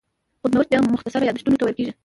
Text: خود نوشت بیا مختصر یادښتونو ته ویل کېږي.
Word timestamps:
خود 0.41 0.51
نوشت 0.55 0.69
بیا 0.71 0.81
مختصر 0.93 1.19
یادښتونو 1.23 1.57
ته 1.59 1.63
ویل 1.65 1.75
کېږي. 1.79 1.91